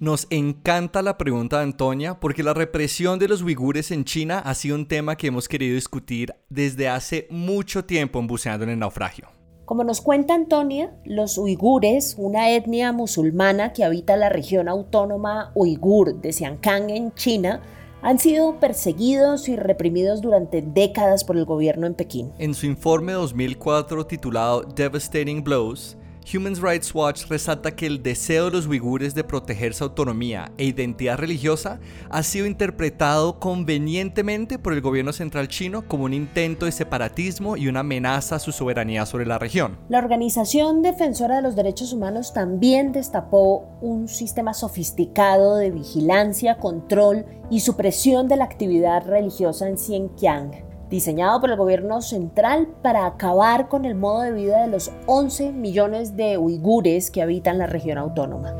Nos 0.00 0.26
encanta 0.30 1.02
la 1.02 1.16
pregunta 1.16 1.58
de 1.58 1.62
Antonia 1.62 2.18
porque 2.20 2.42
la 2.42 2.52
represión 2.52 3.18
de 3.18 3.28
los 3.28 3.42
uigures 3.42 3.90
en 3.90 4.04
China 4.04 4.40
ha 4.40 4.54
sido 4.54 4.74
un 4.74 4.86
tema 4.86 5.16
que 5.16 5.28
hemos 5.28 5.48
querido 5.48 5.76
discutir 5.76 6.34
desde 6.50 6.88
hace 6.88 7.26
mucho 7.30 7.84
tiempo 7.84 8.18
en 8.18 8.26
Buceando 8.26 8.64
en 8.64 8.70
el 8.70 8.78
Naufragio. 8.80 9.28
Como 9.64 9.82
nos 9.82 10.02
cuenta 10.02 10.34
Antonia, 10.34 10.94
los 11.06 11.38
uigures, 11.38 12.16
una 12.18 12.50
etnia 12.50 12.92
musulmana 12.92 13.72
que 13.72 13.82
habita 13.82 14.14
la 14.16 14.28
región 14.28 14.68
autónoma 14.68 15.52
uigur 15.54 16.20
de 16.20 16.34
Xinjiang 16.34 16.90
en 16.90 17.14
China, 17.14 17.62
han 18.04 18.18
sido 18.18 18.60
perseguidos 18.60 19.48
y 19.48 19.56
reprimidos 19.56 20.20
durante 20.20 20.60
décadas 20.60 21.24
por 21.24 21.38
el 21.38 21.46
gobierno 21.46 21.86
en 21.86 21.94
Pekín. 21.94 22.32
En 22.38 22.52
su 22.52 22.66
informe 22.66 23.12
2004 23.12 24.06
titulado 24.06 24.60
Devastating 24.62 25.42
Blows, 25.42 25.96
Human 26.32 26.54
Rights 26.56 26.94
Watch 26.94 27.26
resalta 27.28 27.76
que 27.76 27.86
el 27.86 28.02
deseo 28.02 28.46
de 28.46 28.52
los 28.52 28.66
uigures 28.66 29.14
de 29.14 29.24
proteger 29.24 29.74
su 29.74 29.84
autonomía 29.84 30.50
e 30.56 30.64
identidad 30.64 31.18
religiosa 31.18 31.80
ha 32.08 32.22
sido 32.22 32.46
interpretado 32.46 33.38
convenientemente 33.38 34.58
por 34.58 34.72
el 34.72 34.80
gobierno 34.80 35.12
central 35.12 35.48
chino 35.48 35.86
como 35.86 36.04
un 36.04 36.14
intento 36.14 36.64
de 36.64 36.72
separatismo 36.72 37.56
y 37.56 37.68
una 37.68 37.80
amenaza 37.80 38.36
a 38.36 38.38
su 38.38 38.52
soberanía 38.52 39.04
sobre 39.04 39.26
la 39.26 39.38
región. 39.38 39.78
La 39.88 39.98
organización 39.98 40.80
defensora 40.80 41.36
de 41.36 41.42
los 41.42 41.56
derechos 41.56 41.92
humanos 41.92 42.32
también 42.32 42.92
destapó 42.92 43.78
un 43.82 44.08
sistema 44.08 44.54
sofisticado 44.54 45.56
de 45.56 45.70
vigilancia, 45.70 46.56
control 46.56 47.26
y 47.50 47.60
supresión 47.60 48.28
de 48.28 48.36
la 48.36 48.44
actividad 48.44 49.06
religiosa 49.06 49.68
en 49.68 49.76
Xinjiang 49.76 50.73
diseñado 50.94 51.40
por 51.40 51.50
el 51.50 51.56
gobierno 51.56 52.00
central 52.02 52.68
para 52.80 53.04
acabar 53.04 53.68
con 53.68 53.84
el 53.84 53.96
modo 53.96 54.22
de 54.22 54.30
vida 54.30 54.62
de 54.62 54.68
los 54.68 54.92
11 55.06 55.50
millones 55.50 56.16
de 56.16 56.38
uigures 56.38 57.10
que 57.10 57.20
habitan 57.20 57.58
la 57.58 57.66
región 57.66 57.98
autónoma. 57.98 58.54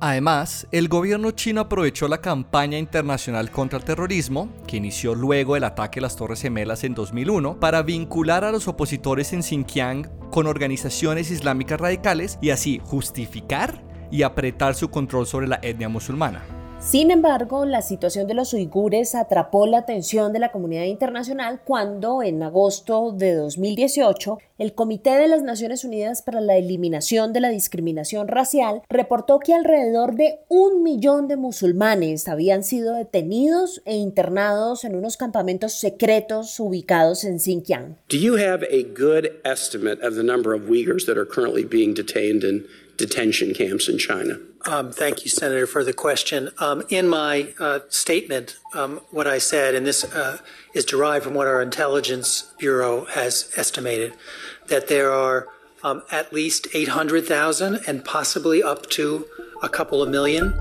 Además, 0.00 0.66
el 0.72 0.88
gobierno 0.88 1.30
chino 1.30 1.60
aprovechó 1.60 2.08
la 2.08 2.20
campaña 2.20 2.78
internacional 2.78 3.52
contra 3.52 3.78
el 3.78 3.84
terrorismo, 3.84 4.48
que 4.66 4.78
inició 4.78 5.14
luego 5.14 5.54
del 5.54 5.64
ataque 5.64 6.00
a 6.00 6.02
las 6.02 6.16
Torres 6.16 6.42
Gemelas 6.42 6.82
en 6.82 6.94
2001, 6.94 7.60
para 7.60 7.82
vincular 7.82 8.44
a 8.44 8.50
los 8.50 8.66
opositores 8.66 9.32
en 9.32 9.44
Xinjiang 9.44 10.10
con 10.30 10.48
organizaciones 10.48 11.30
islámicas 11.30 11.80
radicales 11.80 12.38
y 12.42 12.50
así 12.50 12.80
justificar 12.82 13.84
y 14.10 14.22
apretar 14.22 14.74
su 14.74 14.90
control 14.90 15.28
sobre 15.28 15.46
la 15.46 15.60
etnia 15.62 15.88
musulmana. 15.88 16.59
Sin 16.80 17.10
embargo, 17.10 17.66
la 17.66 17.82
situación 17.82 18.26
de 18.26 18.32
los 18.32 18.54
uigures 18.54 19.14
atrapó 19.14 19.66
la 19.66 19.78
atención 19.78 20.32
de 20.32 20.38
la 20.38 20.50
comunidad 20.50 20.84
internacional 20.84 21.60
cuando, 21.62 22.22
en 22.22 22.42
agosto 22.42 23.12
de 23.12 23.34
2018, 23.34 24.38
el 24.56 24.72
Comité 24.74 25.10
de 25.10 25.28
las 25.28 25.42
Naciones 25.42 25.84
Unidas 25.84 26.22
para 26.22 26.40
la 26.40 26.56
Eliminación 26.56 27.34
de 27.34 27.40
la 27.40 27.50
Discriminación 27.50 28.28
Racial 28.28 28.80
reportó 28.88 29.40
que 29.40 29.52
alrededor 29.52 30.14
de 30.14 30.38
un 30.48 30.82
millón 30.82 31.28
de 31.28 31.36
musulmanes 31.36 32.28
habían 32.28 32.64
sido 32.64 32.94
detenidos 32.94 33.82
e 33.84 33.96
internados 33.96 34.84
en 34.84 34.96
unos 34.96 35.18
campamentos 35.18 35.74
secretos 35.74 36.58
ubicados 36.58 37.24
en 37.24 37.40
Xinjiang. 37.40 37.98
Do 38.08 38.16
you 38.16 38.36
have 38.36 38.64
a 38.64 38.82
good 38.82 39.28
estimate 39.44 40.02
of 40.02 40.14
the 40.14 40.24
number 40.24 40.54
of 40.54 40.70
Uyghurs 40.70 41.04
that 41.04 41.18
are 41.18 41.26
currently 41.26 41.62
being 41.62 41.92
detained 41.92 42.42
in 42.42 42.64
detention 43.00 43.52
camps 43.52 43.88
in 43.88 43.98
China? 43.98 44.38
Um, 44.66 44.92
thank 44.92 45.24
you, 45.24 45.30
Senator, 45.30 45.66
for 45.66 45.82
the 45.82 45.92
question. 45.92 46.50
Um, 46.58 46.84
in 46.88 47.08
my 47.08 47.52
uh, 47.58 47.80
statement, 47.88 48.56
um, 48.74 49.00
what 49.10 49.26
I 49.26 49.38
said, 49.38 49.74
and 49.74 49.84
this 49.84 50.04
uh, 50.04 50.38
is 50.74 50.84
derived 50.84 51.24
from 51.24 51.34
what 51.34 51.46
our 51.48 51.60
intelligence 51.60 52.52
bureau 52.58 53.06
has 53.06 53.50
estimated, 53.56 54.12
that 54.68 54.88
there 54.88 55.10
are 55.10 55.48
um, 55.82 56.02
at 56.12 56.32
least 56.32 56.68
800,000 56.74 57.80
and 57.88 58.04
possibly 58.04 58.62
up 58.62 58.88
to 58.90 59.26
a 59.62 59.68
couple 59.68 60.02
of 60.02 60.08
million 60.08 60.54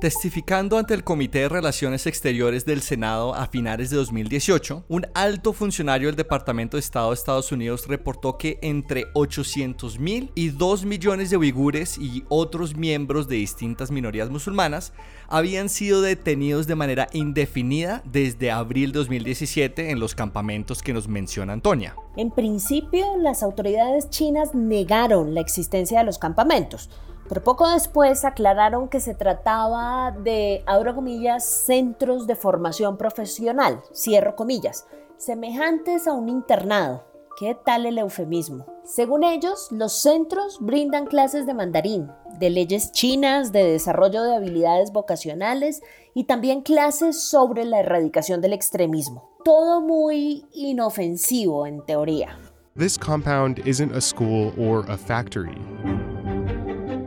Testificando 0.00 0.78
ante 0.78 0.94
el 0.94 1.04
Comité 1.04 1.40
de 1.40 1.50
Relaciones 1.50 2.06
Exteriores 2.06 2.64
del 2.64 2.80
Senado 2.80 3.34
a 3.34 3.48
finales 3.48 3.90
de 3.90 3.98
2018, 3.98 4.84
un 4.88 5.06
alto 5.12 5.52
funcionario 5.52 6.08
del 6.08 6.16
Departamento 6.16 6.78
de 6.78 6.80
Estado 6.80 7.10
de 7.10 7.16
Estados 7.16 7.52
Unidos 7.52 7.86
reportó 7.86 8.38
que 8.38 8.58
entre 8.62 9.12
800.000 9.12 10.30
y 10.34 10.48
2 10.48 10.86
millones 10.86 11.28
de 11.28 11.36
uigures 11.36 11.98
y 11.98 12.24
otros 12.30 12.74
miembros 12.74 13.28
de 13.28 13.36
distintas 13.36 13.90
minorías 13.90 14.30
musulmanas 14.30 14.94
habían 15.28 15.68
sido 15.68 16.00
detenidos 16.00 16.66
de 16.66 16.76
manera 16.76 17.08
indefinida 17.12 18.02
desde 18.10 18.50
abril 18.50 18.92
de 18.92 19.00
2017 19.00 19.90
en 19.90 20.00
los 20.00 20.14
campamentos 20.14 20.82
que 20.82 20.94
nos 20.94 21.08
menciona 21.08 21.52
Antonia. 21.52 21.94
En 22.16 22.30
principio, 22.30 23.18
las 23.18 23.42
autoridades 23.42 24.08
chinas 24.08 24.54
negaron 24.54 25.34
la 25.34 25.42
existencia 25.42 25.98
de 25.98 26.06
los 26.06 26.16
campamentos 26.16 26.88
pero 27.30 27.44
poco 27.44 27.70
después 27.70 28.24
aclararon 28.24 28.88
que 28.88 28.98
se 28.98 29.14
trataba 29.14 30.10
de, 30.10 30.64
abro 30.66 30.96
comillas, 30.96 31.44
centros 31.44 32.26
de 32.26 32.34
formación 32.34 32.96
profesional, 32.96 33.80
cierro 33.94 34.34
comillas, 34.34 34.84
semejantes 35.16 36.08
a 36.08 36.12
un 36.12 36.28
internado. 36.28 37.04
¿Qué 37.38 37.56
tal 37.64 37.86
el 37.86 37.98
eufemismo? 37.98 38.66
Según 38.82 39.22
ellos, 39.22 39.68
los 39.70 39.92
centros 39.92 40.58
brindan 40.60 41.06
clases 41.06 41.46
de 41.46 41.54
mandarín, 41.54 42.10
de 42.40 42.50
leyes 42.50 42.90
chinas, 42.90 43.52
de 43.52 43.62
desarrollo 43.62 44.24
de 44.24 44.34
habilidades 44.34 44.90
vocacionales 44.90 45.82
y 46.14 46.24
también 46.24 46.62
clases 46.62 47.22
sobre 47.22 47.64
la 47.64 47.78
erradicación 47.78 48.40
del 48.40 48.54
extremismo. 48.54 49.30
Todo 49.44 49.80
muy 49.80 50.46
inofensivo 50.52 51.64
en 51.64 51.86
teoría. 51.86 52.36
This 52.76 52.98
compound 52.98 53.60
isn't 53.64 53.94
a 53.94 54.00
school 54.00 54.52
or 54.58 54.84
a 54.90 54.96
factory. 54.96 55.56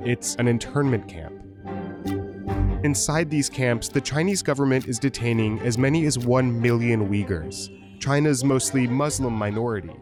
It's 0.06 0.36
an 0.36 0.50
internment 0.50 1.08
camp. 1.08 1.34
Inside 2.84 3.30
these 3.30 3.50
camps, 3.50 3.88
the 3.88 4.02
Chinese 4.02 4.44
government 4.44 4.86
is 4.86 5.00
detaining 5.00 5.62
as 5.62 5.78
many 5.78 6.06
as 6.06 6.20
1 6.20 6.62
million 6.62 7.08
Uyghurs, 7.08 7.70
China's 8.02 8.44
mostly 8.44 8.86
Muslim 8.86 9.32
minority. 9.32 9.96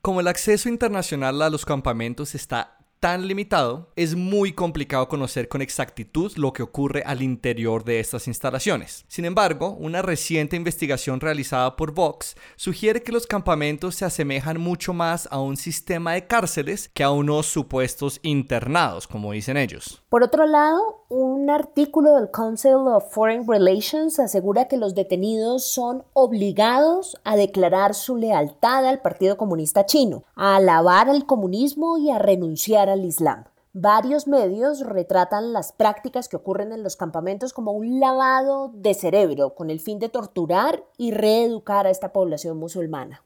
Como 0.00 0.20
el 0.20 0.26
acceso 0.26 0.70
internacional 0.70 1.42
a 1.42 1.50
los 1.50 1.66
campamentos 1.66 2.34
está 2.34 2.81
tan 3.02 3.26
limitado, 3.26 3.90
es 3.96 4.14
muy 4.14 4.52
complicado 4.52 5.08
conocer 5.08 5.48
con 5.48 5.60
exactitud 5.60 6.30
lo 6.36 6.52
que 6.52 6.62
ocurre 6.62 7.02
al 7.04 7.20
interior 7.20 7.82
de 7.82 7.98
estas 7.98 8.28
instalaciones. 8.28 9.04
Sin 9.08 9.24
embargo, 9.24 9.70
una 9.70 10.02
reciente 10.02 10.54
investigación 10.54 11.18
realizada 11.18 11.74
por 11.74 11.94
Vox 11.94 12.36
sugiere 12.54 13.02
que 13.02 13.10
los 13.10 13.26
campamentos 13.26 13.96
se 13.96 14.04
asemejan 14.04 14.60
mucho 14.60 14.92
más 14.92 15.26
a 15.32 15.40
un 15.40 15.56
sistema 15.56 16.12
de 16.12 16.28
cárceles 16.28 16.92
que 16.94 17.02
a 17.02 17.10
unos 17.10 17.46
supuestos 17.46 18.20
internados, 18.22 19.08
como 19.08 19.32
dicen 19.32 19.56
ellos. 19.56 20.00
Por 20.08 20.22
otro 20.22 20.46
lado, 20.46 21.01
un 21.12 21.50
artículo 21.50 22.16
del 22.16 22.30
Council 22.30 22.88
of 22.88 23.12
Foreign 23.12 23.46
Relations 23.46 24.18
asegura 24.18 24.66
que 24.66 24.78
los 24.78 24.94
detenidos 24.94 25.62
son 25.64 26.04
obligados 26.14 27.18
a 27.22 27.36
declarar 27.36 27.94
su 27.94 28.16
lealtad 28.16 28.86
al 28.86 29.02
Partido 29.02 29.36
Comunista 29.36 29.84
Chino, 29.84 30.22
a 30.36 30.56
alabar 30.56 31.10
al 31.10 31.26
comunismo 31.26 31.98
y 31.98 32.10
a 32.10 32.18
renunciar 32.18 32.88
al 32.88 33.04
Islam. 33.04 33.44
Varios 33.74 34.26
medios 34.26 34.80
retratan 34.80 35.52
las 35.52 35.72
prácticas 35.72 36.30
que 36.30 36.36
ocurren 36.36 36.72
en 36.72 36.82
los 36.82 36.96
campamentos 36.96 37.52
como 37.52 37.72
un 37.72 38.00
lavado 38.00 38.70
de 38.72 38.94
cerebro 38.94 39.54
con 39.54 39.68
el 39.68 39.80
fin 39.80 39.98
de 39.98 40.08
torturar 40.08 40.82
y 40.96 41.10
reeducar 41.10 41.86
a 41.86 41.90
esta 41.90 42.14
población 42.14 42.56
musulmana. 42.56 43.22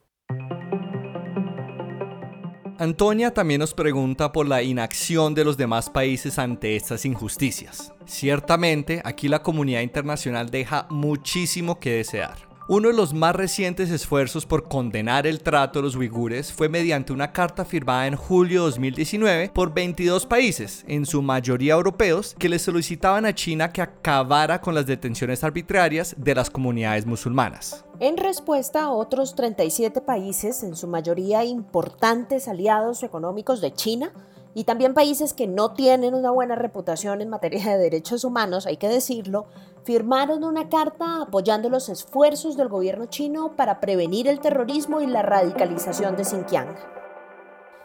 Antonia 2.78 3.32
también 3.32 3.60
nos 3.60 3.72
pregunta 3.72 4.32
por 4.32 4.46
la 4.46 4.62
inacción 4.62 5.34
de 5.34 5.44
los 5.44 5.56
demás 5.56 5.88
países 5.88 6.38
ante 6.38 6.76
estas 6.76 7.06
injusticias. 7.06 7.94
Ciertamente, 8.04 9.00
aquí 9.02 9.28
la 9.28 9.42
comunidad 9.42 9.80
internacional 9.80 10.50
deja 10.50 10.86
muchísimo 10.90 11.80
que 11.80 11.92
desear. 11.92 12.55
Uno 12.68 12.88
de 12.88 12.94
los 12.94 13.14
más 13.14 13.36
recientes 13.36 13.92
esfuerzos 13.92 14.44
por 14.44 14.66
condenar 14.66 15.24
el 15.28 15.40
trato 15.40 15.78
a 15.78 15.82
los 15.82 15.94
uigures 15.94 16.52
fue 16.52 16.68
mediante 16.68 17.12
una 17.12 17.32
carta 17.32 17.64
firmada 17.64 18.08
en 18.08 18.16
julio 18.16 18.62
de 18.62 18.70
2019 18.70 19.50
por 19.54 19.72
22 19.72 20.26
países, 20.26 20.84
en 20.88 21.06
su 21.06 21.22
mayoría 21.22 21.74
europeos, 21.74 22.34
que 22.36 22.48
le 22.48 22.58
solicitaban 22.58 23.24
a 23.24 23.36
China 23.36 23.72
que 23.72 23.82
acabara 23.82 24.60
con 24.60 24.74
las 24.74 24.84
detenciones 24.84 25.44
arbitrarias 25.44 26.16
de 26.18 26.34
las 26.34 26.50
comunidades 26.50 27.06
musulmanas. 27.06 27.84
En 28.00 28.16
respuesta, 28.16 28.90
otros 28.90 29.36
37 29.36 30.00
países, 30.00 30.64
en 30.64 30.74
su 30.74 30.88
mayoría 30.88 31.44
importantes 31.44 32.48
aliados 32.48 33.04
económicos 33.04 33.60
de 33.60 33.74
China, 33.74 34.12
y 34.54 34.64
también 34.64 34.92
países 34.94 35.34
que 35.34 35.46
no 35.46 35.72
tienen 35.74 36.14
una 36.14 36.32
buena 36.32 36.56
reputación 36.56 37.20
en 37.20 37.28
materia 37.28 37.64
de 37.64 37.78
derechos 37.78 38.24
humanos, 38.24 38.66
hay 38.66 38.78
que 38.78 38.88
decirlo, 38.88 39.46
firmaron 39.86 40.42
una 40.42 40.68
carta 40.68 41.22
apoyando 41.22 41.68
los 41.70 41.88
esfuerzos 41.88 42.56
del 42.56 42.68
gobierno 42.68 43.06
chino 43.06 43.54
para 43.54 43.78
prevenir 43.78 44.26
el 44.26 44.40
terrorismo 44.40 45.00
y 45.00 45.06
la 45.06 45.22
radicalización 45.22 46.16
de 46.16 46.24
Xinjiang. 46.24 46.74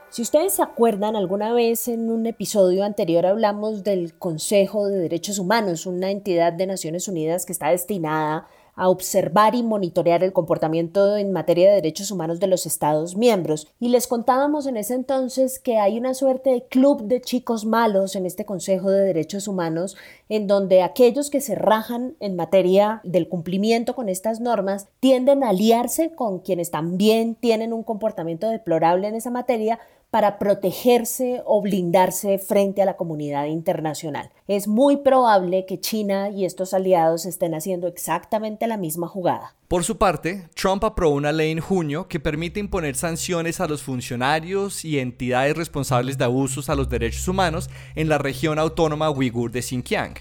Si 0.09 0.23
ustedes 0.23 0.53
se 0.53 0.63
acuerdan, 0.63 1.15
alguna 1.15 1.53
vez 1.53 1.87
en 1.87 2.09
un 2.09 2.25
episodio 2.25 2.83
anterior 2.83 3.27
hablamos 3.27 3.83
del 3.83 4.17
Consejo 4.17 4.87
de 4.87 4.97
Derechos 4.97 5.37
Humanos, 5.37 5.85
una 5.85 6.09
entidad 6.09 6.51
de 6.53 6.65
Naciones 6.65 7.07
Unidas 7.07 7.45
que 7.45 7.53
está 7.53 7.69
destinada 7.69 8.47
observar 8.89 9.55
y 9.55 9.63
monitorear 9.63 10.23
el 10.23 10.33
comportamiento 10.33 11.17
en 11.17 11.31
materia 11.31 11.69
de 11.69 11.75
derechos 11.75 12.11
humanos 12.11 12.39
de 12.39 12.47
los 12.47 12.65
Estados 12.65 13.15
miembros. 13.15 13.67
Y 13.79 13.89
les 13.89 14.07
contábamos 14.07 14.65
en 14.67 14.77
ese 14.77 14.93
entonces 14.93 15.59
que 15.59 15.77
hay 15.77 15.97
una 15.97 16.13
suerte 16.13 16.49
de 16.49 16.63
club 16.63 17.03
de 17.03 17.21
chicos 17.21 17.65
malos 17.65 18.15
en 18.15 18.25
este 18.25 18.45
Consejo 18.45 18.89
de 18.89 19.05
Derechos 19.05 19.47
Humanos, 19.47 19.97
en 20.29 20.47
donde 20.47 20.81
aquellos 20.81 21.29
que 21.29 21.41
se 21.41 21.55
rajan 21.55 22.15
en 22.19 22.35
materia 22.35 23.01
del 23.03 23.27
cumplimiento 23.27 23.95
con 23.95 24.09
estas 24.09 24.39
normas 24.39 24.87
tienden 24.99 25.43
a 25.43 25.49
aliarse 25.49 26.11
con 26.15 26.39
quienes 26.39 26.71
también 26.71 27.35
tienen 27.35 27.73
un 27.73 27.83
comportamiento 27.83 28.49
deplorable 28.49 29.07
en 29.07 29.15
esa 29.15 29.29
materia 29.29 29.79
para 30.11 30.37
protegerse 30.37 31.41
o 31.45 31.61
blindarse 31.61 32.37
frente 32.37 32.81
a 32.81 32.85
la 32.85 32.97
comunidad 32.97 33.45
internacional. 33.45 34.29
Es 34.47 34.67
muy 34.67 34.97
probable 34.97 35.65
que 35.65 35.79
China 35.79 36.29
y 36.29 36.43
estos 36.43 36.73
aliados 36.73 37.25
estén 37.25 37.55
haciendo 37.55 37.87
exactamente 37.87 38.67
la 38.67 38.75
misma 38.75 39.07
jugada. 39.07 39.55
Por 39.69 39.85
su 39.85 39.97
parte, 39.97 40.49
Trump 40.53 40.83
aprobó 40.83 41.15
una 41.15 41.31
ley 41.31 41.51
en 41.51 41.61
junio 41.61 42.09
que 42.09 42.19
permite 42.19 42.59
imponer 42.59 42.97
sanciones 42.97 43.61
a 43.61 43.67
los 43.67 43.83
funcionarios 43.83 44.83
y 44.83 44.99
entidades 44.99 45.55
responsables 45.55 46.17
de 46.17 46.25
abusos 46.25 46.69
a 46.69 46.75
los 46.75 46.89
derechos 46.89 47.25
humanos 47.29 47.69
en 47.95 48.09
la 48.09 48.17
región 48.17 48.59
autónoma 48.59 49.09
uigur 49.09 49.49
de 49.49 49.61
Xinjiang. 49.61 50.15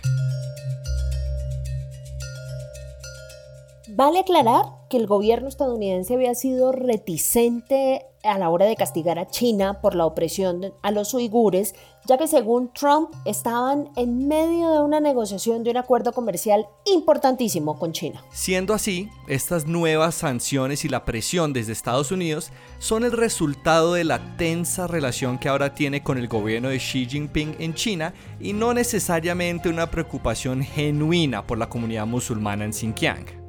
Vale 3.92 4.20
aclarar 4.20 4.66
que 4.88 4.96
el 4.96 5.06
gobierno 5.06 5.48
estadounidense 5.48 6.14
había 6.14 6.34
sido 6.34 6.70
reticente 6.70 8.06
a 8.22 8.38
la 8.38 8.50
hora 8.50 8.66
de 8.66 8.76
castigar 8.76 9.18
a 9.18 9.26
China 9.28 9.80
por 9.80 9.94
la 9.94 10.04
opresión 10.04 10.74
a 10.82 10.90
los 10.90 11.14
uigures, 11.14 11.74
ya 12.06 12.18
que 12.18 12.28
según 12.28 12.72
Trump 12.72 13.10
estaban 13.24 13.88
en 13.96 14.28
medio 14.28 14.70
de 14.70 14.80
una 14.80 15.00
negociación 15.00 15.64
de 15.64 15.70
un 15.70 15.78
acuerdo 15.78 16.12
comercial 16.12 16.66
importantísimo 16.84 17.78
con 17.78 17.92
China. 17.92 18.22
Siendo 18.30 18.74
así, 18.74 19.08
estas 19.26 19.66
nuevas 19.66 20.14
sanciones 20.14 20.84
y 20.84 20.88
la 20.88 21.04
presión 21.04 21.52
desde 21.52 21.72
Estados 21.72 22.12
Unidos 22.12 22.52
son 22.78 23.04
el 23.04 23.12
resultado 23.12 23.94
de 23.94 24.04
la 24.04 24.36
tensa 24.36 24.86
relación 24.86 25.38
que 25.38 25.48
ahora 25.48 25.74
tiene 25.74 26.02
con 26.02 26.18
el 26.18 26.28
gobierno 26.28 26.68
de 26.68 26.78
Xi 26.78 27.06
Jinping 27.06 27.56
en 27.58 27.74
China 27.74 28.14
y 28.38 28.52
no 28.52 28.74
necesariamente 28.74 29.68
una 29.68 29.90
preocupación 29.90 30.62
genuina 30.62 31.46
por 31.46 31.58
la 31.58 31.68
comunidad 31.68 32.06
musulmana 32.06 32.64
en 32.64 32.72
Xinjiang. 32.72 33.39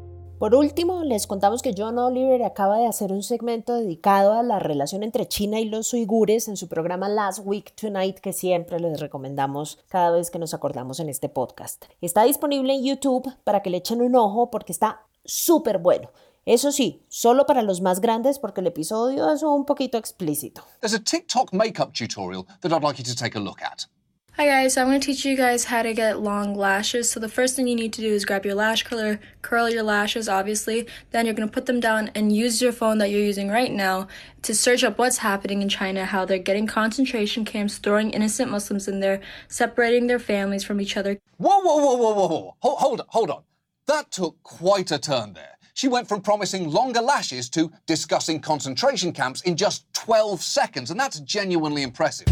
Por 0.42 0.56
último, 0.56 1.04
les 1.04 1.28
contamos 1.28 1.62
que 1.62 1.76
John 1.78 2.00
Oliver 2.00 2.42
acaba 2.42 2.80
de 2.80 2.88
hacer 2.88 3.12
un 3.12 3.22
segmento 3.22 3.76
dedicado 3.76 4.34
a 4.34 4.42
la 4.42 4.58
relación 4.58 5.04
entre 5.04 5.28
China 5.28 5.60
y 5.60 5.66
los 5.66 5.94
uigures 5.94 6.48
en 6.48 6.58
su 6.58 6.68
programa 6.68 7.08
Last 7.10 7.42
Week 7.44 7.76
Tonight, 7.76 8.18
que 8.18 8.34
siempre 8.34 8.80
les 8.80 9.00
recomendamos 9.00 9.78
cada 9.88 10.10
vez 10.10 10.32
que 10.32 10.40
nos 10.40 10.56
acordamos 10.56 11.00
en 11.00 11.10
este 11.10 11.30
podcast. 11.30 11.86
Está 12.02 12.24
disponible 12.24 12.74
en 12.74 12.84
YouTube 12.84 13.32
para 13.44 13.62
que 13.62 13.70
le 13.70 13.78
echen 13.78 14.02
un 14.02 14.16
ojo 14.16 14.50
porque 14.50 14.72
está 14.72 15.06
súper 15.24 15.78
bueno. 15.78 16.10
Eso 16.48 16.72
sí, 16.72 17.06
solo 17.08 17.46
para 17.46 17.62
los 17.62 17.82
más 17.82 18.02
grandes 18.02 18.40
porque 18.40 18.62
el 18.62 18.68
episodio 18.68 19.32
es 19.32 19.44
un 19.44 19.64
poquito 19.64 20.00
explícito. 20.00 20.64
There's 20.80 20.96
a 20.96 21.04
TikTok 21.04 21.54
makeup 21.54 21.94
tutorial 21.94 22.48
that 22.62 22.72
I'd 22.72 22.82
like 22.82 22.98
you 22.98 23.06
to 23.06 23.16
take 23.16 23.38
a 23.38 23.40
look 23.40 23.62
at. 23.62 23.84
Hi 24.38 24.46
guys, 24.46 24.74
so 24.74 24.82
I'm 24.82 24.88
going 24.88 25.02
to 25.02 25.06
teach 25.06 25.26
you 25.26 25.36
guys 25.36 25.66
how 25.66 25.82
to 25.82 25.94
get 25.94 26.22
long 26.22 26.56
lashes. 26.56 27.12
So 27.12 27.20
the 27.20 27.28
first 27.28 27.54
thing 27.54 27.68
you 27.68 27.76
need 27.76 27.92
to 27.94 28.02
do 28.02 28.08
is 28.08 28.24
grab 28.24 28.46
your 28.46 28.56
lash 28.56 28.82
curler, 28.84 29.20
curl 29.42 29.70
your 29.70 29.84
lashes 29.84 30.30
obviously, 30.30 30.88
then 31.12 31.26
you're 31.26 31.36
going 31.36 31.50
to 31.50 31.54
put 31.54 31.66
them 31.66 31.82
down 31.82 32.10
and 32.16 32.34
use 32.34 32.62
your 32.62 32.72
phone 32.72 32.98
that 33.00 33.10
you're 33.10 33.20
using 33.20 33.50
right 33.50 33.72
now 33.72 34.08
to 34.44 34.56
search 34.56 34.86
up 34.86 34.98
what's 34.98 35.18
happening 35.18 35.62
in 35.62 35.68
China, 35.68 36.06
how 36.06 36.24
they're 36.24 36.40
getting 36.40 36.66
concentration 36.66 37.44
camps, 37.44 37.78
throwing 37.78 38.12
innocent 38.12 38.50
Muslims 38.50 38.88
in 38.88 39.02
there, 39.02 39.20
separating 39.50 40.08
their 40.08 40.18
families 40.18 40.64
from 40.64 40.80
each 40.80 40.96
other. 40.96 41.20
Whoa, 41.38 41.60
whoa, 41.60 41.76
whoa, 41.76 41.96
whoa, 41.98 42.14
whoa, 42.14 42.28
whoa. 42.28 42.56
Hold, 42.60 42.80
hold 42.80 43.02
on, 43.02 43.08
hold 43.10 43.30
on. 43.32 43.44
That 43.88 44.12
took 44.12 44.42
quite 44.44 44.92
a 44.92 44.98
turn 44.98 45.34
there. 45.34 45.58
She 45.74 45.90
went 45.90 46.08
from 46.08 46.22
promising 46.22 46.72
longer 46.72 47.02
lashes 47.02 47.50
to 47.50 47.70
discussing 47.86 48.40
concentration 48.40 49.12
camps 49.12 49.42
in 49.42 49.58
just 49.58 49.94
12 49.94 50.42
seconds, 50.42 50.90
and 50.90 51.00
that's 51.00 51.20
genuinely 51.20 51.84
impressive. 51.84 52.28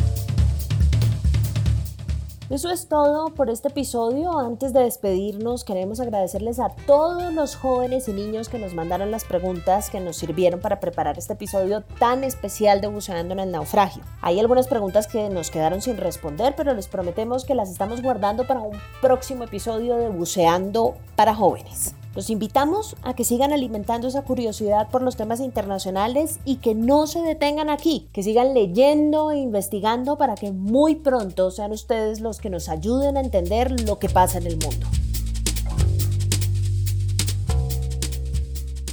Eso 2.49 2.71
es 2.71 2.87
todo 2.87 3.27
por 3.35 3.51
este 3.51 3.67
episodio. 3.67 4.39
Antes 4.39 4.73
de 4.73 4.79
despedirnos, 4.79 5.63
queremos 5.63 5.99
agradecerles 5.99 6.59
a 6.59 6.69
todos 6.69 7.31
los 7.31 7.55
jóvenes 7.55 8.07
y 8.07 8.13
niños 8.13 8.49
que 8.49 8.57
nos 8.57 8.73
mandaron 8.73 9.11
las 9.11 9.23
preguntas 9.23 9.91
que 9.91 9.99
nos 9.99 10.17
sirvieron 10.17 10.59
para 10.59 10.79
preparar 10.79 11.19
este 11.19 11.33
episodio 11.33 11.83
tan 11.99 12.23
especial 12.23 12.81
de 12.81 12.87
Buceando 12.87 13.33
en 13.33 13.39
el 13.39 13.51
Naufragio. 13.51 14.01
Hay 14.23 14.39
algunas 14.39 14.67
preguntas 14.67 15.05
que 15.05 15.29
nos 15.29 15.51
quedaron 15.51 15.83
sin 15.83 15.97
responder, 15.97 16.55
pero 16.57 16.73
les 16.73 16.87
prometemos 16.87 17.45
que 17.45 17.53
las 17.53 17.69
estamos 17.69 18.01
guardando 18.01 18.47
para 18.47 18.61
un 18.61 18.75
próximo 18.99 19.43
episodio 19.43 19.97
de 19.97 20.09
Buceando 20.09 20.95
para 21.15 21.35
jóvenes. 21.35 21.93
Los 22.15 22.31
invitamos 22.31 22.95
a 23.03 23.13
que 23.13 23.23
sigan 23.23 23.53
alimentando 23.53 24.07
esa 24.07 24.23
curiosidad 24.23 24.89
por 24.89 25.03
los 25.03 25.15
temas 25.15 25.39
internacionales 25.39 26.39
y 26.43 26.55
que 26.55 26.73
no 26.73 27.05
se 27.05 27.21
detengan 27.21 27.69
aquí, 27.69 28.09
que 28.11 28.23
sigan 28.23 28.55
leyendo 28.55 29.29
e 29.29 29.37
investigando 29.37 30.17
para 30.17 30.35
que 30.35 30.51
muy 30.51 30.95
pronto 30.95 31.51
sean 31.51 31.71
ustedes 31.71 32.19
los 32.19 32.39
que 32.39 32.49
nos 32.49 32.67
ayuden 32.67 33.17
a 33.17 33.21
entender 33.21 33.81
lo 33.81 33.99
que 33.99 34.09
pasa 34.09 34.39
en 34.39 34.47
el 34.47 34.57
mundo. 34.57 34.87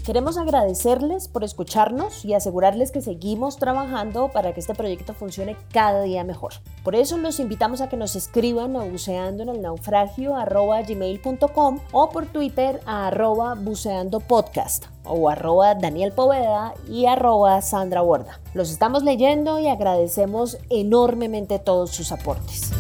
Queremos 0.07 0.39
agradecerles 0.39 1.27
por 1.27 1.43
escucharnos 1.43 2.25
y 2.25 2.33
asegurarles 2.33 2.93
que 2.93 3.01
seguimos 3.01 3.57
trabajando 3.57 4.29
para 4.29 4.55
que 4.55 4.61
este 4.61 4.73
proyecto 4.73 5.15
funcione 5.15 5.57
cada 5.73 6.03
día 6.03 6.23
mejor. 6.23 6.53
Por 6.85 6.95
eso 6.95 7.19
los 7.19 7.41
invitamos 7.41 7.81
a 7.81 7.89
que 7.89 7.97
nos 7.97 8.15
escriban 8.15 8.77
a 8.77 8.85
buceando 8.85 9.43
en 9.43 9.49
el 9.49 9.63
naufragio 9.63 10.35
gmail.com 10.37 11.81
o 11.91 12.11
por 12.11 12.27
Twitter 12.27 12.81
a 12.87 13.09
arroba 13.09 13.57
buceando 13.57 14.21
podcast 14.21 14.85
o 15.03 15.29
arroba 15.29 15.75
Daniel 15.75 16.13
Poveda 16.13 16.75
y 16.89 17.07
arroba 17.07 17.61
Sandra 17.61 18.03
Borda. 18.03 18.39
Los 18.55 18.71
estamos 18.71 19.03
leyendo 19.03 19.59
y 19.59 19.67
agradecemos 19.67 20.57
enormemente 20.71 21.59
todos 21.59 21.91
sus 21.91 22.13
aportes. 22.13 22.71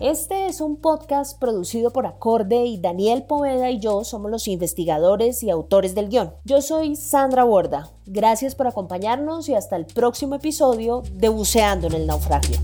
Este 0.00 0.46
es 0.46 0.62
un 0.62 0.80
podcast 0.80 1.38
producido 1.38 1.92
por 1.92 2.06
Acorde 2.06 2.64
y 2.64 2.80
Daniel 2.80 3.24
Poveda 3.28 3.68
y 3.68 3.80
yo 3.80 4.02
somos 4.02 4.30
los 4.30 4.48
investigadores 4.48 5.42
y 5.42 5.50
autores 5.50 5.94
del 5.94 6.08
guion. 6.08 6.32
Yo 6.44 6.62
soy 6.62 6.96
Sandra 6.96 7.44
Borda. 7.44 7.90
Gracias 8.06 8.54
por 8.54 8.66
acompañarnos 8.66 9.50
y 9.50 9.54
hasta 9.54 9.76
el 9.76 9.84
próximo 9.84 10.36
episodio 10.36 11.02
de 11.12 11.28
Buceando 11.28 11.88
en 11.88 11.92
el 11.92 12.06
Naufragio. 12.06 12.56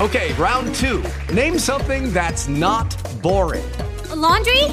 Okay, 0.00 0.32
round 0.32 0.74
two. 0.74 1.00
Name 1.32 1.56
something 1.56 2.12
that's 2.12 2.48
not 2.48 2.92
boring. 3.22 3.64
laundry? 4.16 4.64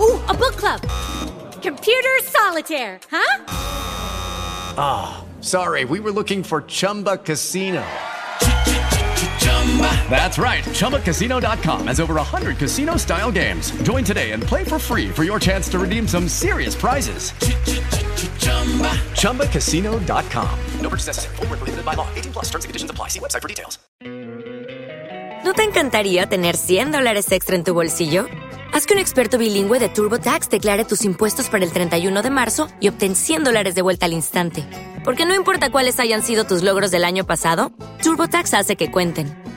Ooh, 0.00 0.18
a 0.28 0.34
book 0.34 0.56
club. 0.56 0.80
Computer 1.60 2.22
solitaire, 2.22 2.98
huh? 3.10 3.44
Ah, 4.78 5.20
oh, 5.20 5.42
sorry, 5.42 5.84
we 5.84 6.00
were 6.00 6.10
looking 6.10 6.42
for 6.42 6.62
Chumba 6.62 7.18
Casino. 7.18 7.84
That's 10.10 10.38
right. 10.38 10.64
ChumbaCasino.com 10.64 11.86
has 11.86 12.00
over 12.00 12.14
100 12.14 12.58
casino 12.58 12.96
style 12.96 13.30
games. 13.30 13.70
Join 13.82 14.02
today 14.02 14.32
and 14.32 14.42
play 14.42 14.64
for 14.64 14.80
free 14.80 15.08
for 15.08 15.24
your 15.24 15.38
chance 15.38 15.68
to 15.68 15.78
redeem 15.78 16.08
some 16.08 16.26
serious 16.28 16.74
prizes. 16.74 17.32
ChumbaCasino.com. 19.14 20.58
No 20.80 20.88
purchase 20.88 21.06
necessary. 21.06 21.36
Full 21.36 21.46
prohibited 21.46 21.84
by 21.84 21.94
law. 21.94 22.08
18 22.16 22.32
plus 22.32 22.46
terms 22.46 22.64
and 22.64 22.70
conditions 22.70 22.90
apply. 22.90 23.08
See 23.08 23.20
website 23.20 23.42
for 23.42 23.48
details. 23.48 23.78
¿No 25.44 25.54
te 25.54 25.62
encantaría 25.62 26.26
tener 26.26 26.56
100 26.56 26.92
dólares 26.92 27.30
extra 27.32 27.56
en 27.56 27.64
tu 27.64 27.72
bolsillo? 27.72 28.26
Haz 28.74 28.86
que 28.86 28.92
un 28.92 29.00
experto 29.00 29.38
bilingüe 29.38 29.78
de 29.78 29.88
TurboTax 29.88 30.50
declare 30.50 30.84
tus 30.84 31.04
impuestos 31.04 31.48
para 31.48 31.64
el 31.64 31.72
31 31.72 32.22
de 32.22 32.30
marzo 32.30 32.68
y 32.80 32.88
obtén 32.88 33.14
100 33.16 33.44
dólares 33.44 33.74
de 33.74 33.82
vuelta 33.82 34.06
al 34.06 34.12
instante. 34.12 34.64
Porque 35.04 35.24
no 35.24 35.34
importa 35.34 35.70
cuáles 35.70 36.00
hayan 36.00 36.22
sido 36.22 36.44
tus 36.44 36.62
logros 36.62 36.90
del 36.90 37.04
año 37.04 37.24
pasado, 37.24 37.72
TurboTax 38.02 38.52
hace 38.54 38.76
que 38.76 38.90
cuenten. 38.90 39.47